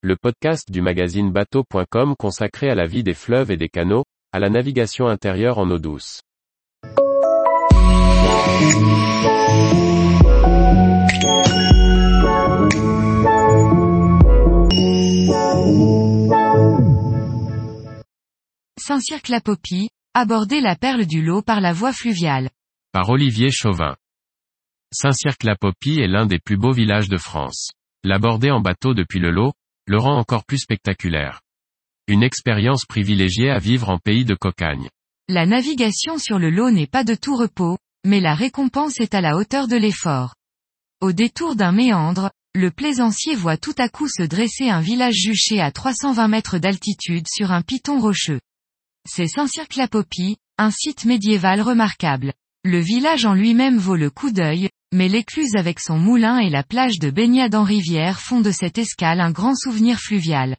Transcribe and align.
le 0.00 0.14
podcast 0.14 0.70
du 0.70 0.80
magazine 0.80 1.32
bateau.com 1.32 2.14
consacré 2.16 2.70
à 2.70 2.76
la 2.76 2.86
vie 2.86 3.02
des 3.02 3.14
fleuves 3.14 3.50
et 3.50 3.56
des 3.56 3.68
canaux, 3.68 4.04
à 4.32 4.38
la 4.38 4.48
navigation 4.48 5.08
intérieure 5.08 5.58
en 5.58 5.68
eau 5.70 5.80
douce. 5.80 6.20
Saint-Cirque-la-Popie, 18.78 19.90
aborder 20.14 20.60
la 20.60 20.76
perle 20.76 21.06
du 21.06 21.22
lot 21.22 21.42
par 21.42 21.60
la 21.60 21.72
voie 21.72 21.92
fluviale. 21.92 22.50
Par 22.92 23.10
Olivier 23.10 23.50
Chauvin. 23.50 23.96
Saint-Cirque-la-Popie 24.92 25.98
est 25.98 26.06
l'un 26.06 26.26
des 26.26 26.38
plus 26.38 26.56
beaux 26.56 26.72
villages 26.72 27.08
de 27.08 27.18
France. 27.18 27.72
L'aborder 28.04 28.52
en 28.52 28.60
bateau 28.60 28.94
depuis 28.94 29.18
le 29.18 29.32
lot, 29.32 29.52
le 29.88 29.98
rend 29.98 30.18
encore 30.18 30.44
plus 30.44 30.58
spectaculaire. 30.58 31.40
Une 32.06 32.22
expérience 32.22 32.84
privilégiée 32.84 33.50
à 33.50 33.58
vivre 33.58 33.88
en 33.88 33.98
pays 33.98 34.24
de 34.24 34.34
cocagne. 34.34 34.88
La 35.28 35.46
navigation 35.46 36.18
sur 36.18 36.38
le 36.38 36.50
lot 36.50 36.70
n'est 36.70 36.86
pas 36.86 37.04
de 37.04 37.14
tout 37.14 37.36
repos, 37.36 37.78
mais 38.06 38.20
la 38.20 38.34
récompense 38.34 39.00
est 39.00 39.14
à 39.14 39.20
la 39.20 39.36
hauteur 39.36 39.66
de 39.66 39.76
l'effort. 39.76 40.34
Au 41.00 41.12
détour 41.12 41.56
d'un 41.56 41.72
méandre, 41.72 42.30
le 42.54 42.70
plaisancier 42.70 43.34
voit 43.34 43.56
tout 43.56 43.74
à 43.78 43.88
coup 43.88 44.08
se 44.08 44.22
dresser 44.22 44.68
un 44.68 44.80
village 44.80 45.14
juché 45.14 45.60
à 45.60 45.70
320 45.70 46.28
mètres 46.28 46.58
d'altitude 46.58 47.26
sur 47.28 47.52
un 47.52 47.62
piton 47.62 48.00
rocheux. 48.00 48.40
C'est 49.06 49.28
Saint-Cirque-la-Popie, 49.28 50.36
un 50.58 50.70
site 50.70 51.04
médiéval 51.04 51.60
remarquable. 51.60 52.32
Le 52.64 52.80
village 52.80 53.24
en 53.24 53.34
lui-même 53.34 53.78
vaut 53.78 53.96
le 53.96 54.10
coup 54.10 54.30
d'œil, 54.30 54.68
mais 54.92 55.08
l'écluse 55.08 55.56
avec 55.56 55.80
son 55.80 55.98
moulin 55.98 56.38
et 56.38 56.50
la 56.50 56.62
plage 56.62 56.98
de 56.98 57.10
baignade 57.10 57.54
en 57.54 57.64
rivière 57.64 58.20
font 58.20 58.40
de 58.40 58.50
cette 58.50 58.78
escale 58.78 59.20
un 59.20 59.30
grand 59.30 59.54
souvenir 59.54 59.98
fluvial. 59.98 60.56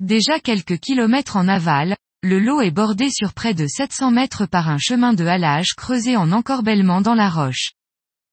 Déjà 0.00 0.40
quelques 0.40 0.78
kilomètres 0.78 1.36
en 1.36 1.48
aval, 1.48 1.96
le 2.22 2.38
lot 2.38 2.60
est 2.60 2.70
bordé 2.70 3.10
sur 3.10 3.34
près 3.34 3.54
de 3.54 3.66
700 3.66 4.10
mètres 4.10 4.46
par 4.46 4.68
un 4.68 4.78
chemin 4.78 5.12
de 5.12 5.24
halage 5.24 5.74
creusé 5.76 6.16
en 6.16 6.32
encorbellement 6.32 7.00
dans 7.00 7.14
la 7.14 7.28
roche. 7.28 7.72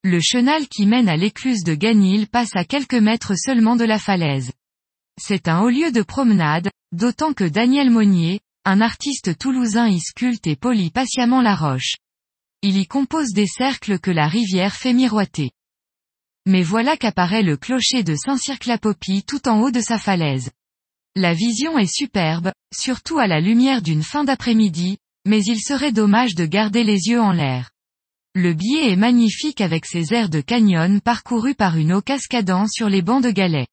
Le 0.04 0.20
chenal 0.20 0.68
qui 0.68 0.86
mène 0.86 1.08
à 1.08 1.16
l'écluse 1.16 1.64
de 1.64 1.76
Ganil 1.76 2.28
passe 2.28 2.56
à 2.56 2.66
quelques 2.66 2.94
mètres 2.94 3.36
seulement 3.36 3.76
de 3.76 3.86
la 3.86 4.00
falaise. 4.00 4.52
C'est 5.22 5.48
un 5.48 5.62
haut 5.62 5.70
lieu 5.70 5.92
de 5.92 6.02
promenade, 6.02 6.70
d'autant 6.92 7.34
que 7.34 7.44
Daniel 7.44 7.90
Monnier, 7.90 8.42
un 8.66 8.82
artiste 8.82 9.38
toulousain 9.38 9.88
y 9.88 10.00
sculpte 10.00 10.48
et 10.48 10.56
polit 10.56 10.90
patiemment 10.90 11.42
la 11.42 11.56
roche. 11.56 11.96
Il 12.66 12.78
y 12.78 12.88
compose 12.88 13.34
des 13.34 13.46
cercles 13.46 14.00
que 14.00 14.10
la 14.10 14.30
rivière 14.30 14.74
fait 14.74 14.94
miroiter. 14.94 15.52
Mais 16.46 16.64
voilà 16.64 16.96
qu'apparaît 16.96 17.44
le 17.44 17.58
clocher 17.58 18.04
de 18.04 18.16
Saint-Cirque-la-Popie 18.16 19.24
tout 19.24 19.50
en 19.50 19.60
haut 19.60 19.70
de 19.70 19.82
sa 19.82 20.00
falaise. 20.00 20.50
La 21.14 21.34
vision 21.34 21.78
est 21.78 21.94
superbe, 21.94 22.54
surtout 22.74 23.20
à 23.20 23.28
la 23.28 23.42
lumière 23.42 23.82
d'une 23.82 24.02
fin 24.02 24.24
d'après-midi, 24.24 24.98
mais 25.26 25.44
il 25.44 25.60
serait 25.60 25.92
dommage 25.92 26.36
de 26.36 26.46
garder 26.46 26.86
les 26.86 27.10
yeux 27.10 27.20
en 27.20 27.34
l'air. 27.34 27.70
Le 28.34 28.54
biais 28.54 28.94
est 28.94 28.98
magnifique 28.98 29.60
avec 29.60 29.86
ses 29.86 30.14
airs 30.14 30.30
de 30.30 30.40
canyon 30.40 31.02
parcourus 31.02 31.56
par 31.56 31.76
une 31.76 31.92
eau 31.92 32.02
cascadant 32.02 32.66
sur 32.68 32.88
les 32.88 33.02
bancs 33.02 33.24
de 33.24 33.32
galets. 33.32 33.68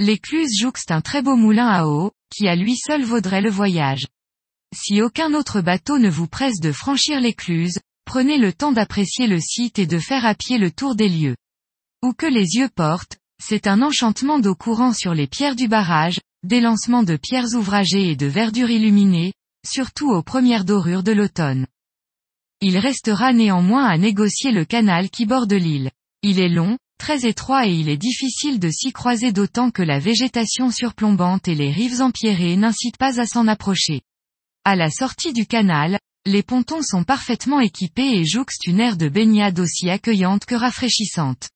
L'écluse 0.00 0.58
jouxte 0.58 0.90
un 0.90 1.02
très 1.02 1.22
beau 1.22 1.36
moulin 1.36 1.68
à 1.68 1.86
eau, 1.86 2.10
qui 2.34 2.48
à 2.48 2.56
lui 2.56 2.76
seul 2.76 3.04
vaudrait 3.04 3.42
le 3.42 3.50
voyage. 3.50 4.08
Si 4.74 5.00
aucun 5.02 5.34
autre 5.34 5.60
bateau 5.60 5.98
ne 5.98 6.10
vous 6.10 6.26
presse 6.26 6.58
de 6.58 6.72
franchir 6.72 7.20
l'écluse, 7.20 7.78
Prenez 8.04 8.38
le 8.38 8.52
temps 8.52 8.72
d'apprécier 8.72 9.26
le 9.26 9.40
site 9.40 9.78
et 9.78 9.86
de 9.86 9.98
faire 9.98 10.26
à 10.26 10.34
pied 10.34 10.58
le 10.58 10.70
tour 10.70 10.94
des 10.94 11.08
lieux. 11.08 11.36
Où 12.02 12.12
que 12.12 12.26
les 12.26 12.56
yeux 12.56 12.68
portent, 12.68 13.18
c'est 13.42 13.66
un 13.66 13.82
enchantement 13.82 14.38
d'eau 14.38 14.54
courant 14.54 14.92
sur 14.92 15.14
les 15.14 15.26
pierres 15.26 15.56
du 15.56 15.68
barrage, 15.68 16.20
des 16.44 16.60
lancements 16.60 17.02
de 17.02 17.16
pierres 17.16 17.54
ouvragées 17.54 18.10
et 18.10 18.16
de 18.16 18.26
verdure 18.26 18.70
illuminée, 18.70 19.32
surtout 19.66 20.10
aux 20.10 20.22
premières 20.22 20.64
dorures 20.64 21.02
de 21.02 21.12
l'automne. 21.12 21.66
Il 22.60 22.78
restera 22.78 23.32
néanmoins 23.32 23.84
à 23.84 23.98
négocier 23.98 24.52
le 24.52 24.64
canal 24.64 25.10
qui 25.10 25.26
borde 25.26 25.52
l'île. 25.52 25.90
Il 26.22 26.38
est 26.38 26.48
long, 26.48 26.78
très 26.98 27.26
étroit 27.26 27.66
et 27.66 27.72
il 27.72 27.88
est 27.88 27.96
difficile 27.96 28.60
de 28.60 28.70
s'y 28.70 28.92
croiser 28.92 29.32
d'autant 29.32 29.72
que 29.72 29.82
la 29.82 29.98
végétation 29.98 30.70
surplombante 30.70 31.48
et 31.48 31.56
les 31.56 31.72
rives 31.72 32.00
empierrées 32.00 32.56
n'incitent 32.56 32.98
pas 32.98 33.20
à 33.20 33.26
s'en 33.26 33.48
approcher. 33.48 34.02
À 34.64 34.76
la 34.76 34.90
sortie 34.90 35.32
du 35.32 35.46
canal, 35.46 35.98
les 36.24 36.42
pontons 36.44 36.82
sont 36.82 37.02
parfaitement 37.02 37.60
équipés 37.60 38.16
et 38.16 38.24
jouxtent 38.24 38.66
une 38.66 38.78
aire 38.78 38.96
de 38.96 39.08
baignade 39.08 39.58
aussi 39.58 39.90
accueillante 39.90 40.44
que 40.44 40.54
rafraîchissante. 40.54 41.50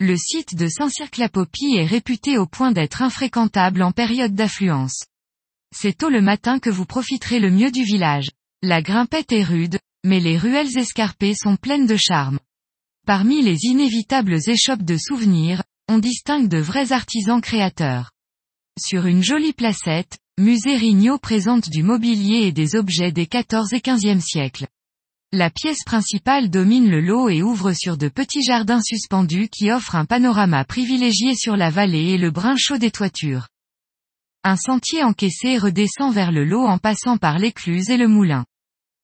Le 0.00 0.16
site 0.16 0.56
de 0.56 0.68
Saint-Cirque-la-Popie 0.68 1.76
est 1.76 1.86
réputé 1.86 2.38
au 2.38 2.46
point 2.46 2.72
d'être 2.72 3.02
infréquentable 3.02 3.82
en 3.82 3.92
période 3.92 4.34
d'affluence. 4.34 5.04
C'est 5.74 5.96
tôt 5.98 6.08
le 6.08 6.22
matin 6.22 6.58
que 6.58 6.70
vous 6.70 6.86
profiterez 6.86 7.38
le 7.38 7.50
mieux 7.50 7.70
du 7.70 7.84
village. 7.84 8.30
La 8.62 8.82
grimpette 8.82 9.32
est 9.32 9.44
rude, 9.44 9.78
mais 10.04 10.18
les 10.18 10.38
ruelles 10.38 10.76
escarpées 10.76 11.34
sont 11.34 11.56
pleines 11.56 11.86
de 11.86 11.96
charme. 11.96 12.40
Parmi 13.06 13.42
les 13.42 13.58
inévitables 13.62 14.38
échoppes 14.48 14.82
de 14.82 14.96
souvenirs, 14.96 15.62
on 15.88 15.98
distingue 15.98 16.48
de 16.48 16.58
vrais 16.58 16.92
artisans 16.92 17.40
créateurs. 17.40 18.10
Sur 18.80 19.06
une 19.06 19.24
jolie 19.24 19.52
placette, 19.52 20.18
Musée 20.38 20.76
Rignot 20.76 21.18
présente 21.18 21.68
du 21.68 21.82
mobilier 21.82 22.46
et 22.46 22.52
des 22.52 22.76
objets 22.76 23.10
des 23.10 23.26
XIV 23.26 23.72
et 23.72 23.80
XVe 23.80 24.20
siècles. 24.20 24.68
La 25.32 25.50
pièce 25.50 25.82
principale 25.84 26.48
domine 26.48 26.88
le 26.88 27.00
lot 27.00 27.28
et 27.28 27.42
ouvre 27.42 27.72
sur 27.72 27.96
de 27.96 28.08
petits 28.08 28.44
jardins 28.44 28.80
suspendus 28.80 29.48
qui 29.48 29.72
offrent 29.72 29.96
un 29.96 30.04
panorama 30.04 30.64
privilégié 30.64 31.34
sur 31.34 31.56
la 31.56 31.70
vallée 31.70 32.10
et 32.10 32.18
le 32.18 32.30
brin 32.30 32.54
chaud 32.56 32.78
des 32.78 32.92
toitures. 32.92 33.48
Un 34.44 34.56
sentier 34.56 35.02
encaissé 35.02 35.58
redescend 35.58 36.14
vers 36.14 36.30
le 36.30 36.44
lot 36.44 36.64
en 36.64 36.78
passant 36.78 37.16
par 37.16 37.38
l'écluse 37.38 37.90
et 37.90 37.96
le 37.96 38.06
moulin. 38.06 38.46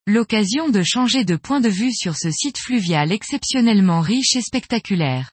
L'occasion 0.06 0.68
de 0.68 0.82
changer 0.82 1.24
de 1.24 1.34
point 1.34 1.60
de 1.60 1.68
vue 1.68 1.92
sur 1.92 2.16
ce 2.16 2.30
site 2.30 2.58
fluvial 2.58 3.10
exceptionnellement 3.10 4.02
riche 4.02 4.36
et 4.36 4.42
spectaculaire. 4.42 5.32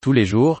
Tous 0.00 0.12
les 0.12 0.24
jours, 0.26 0.60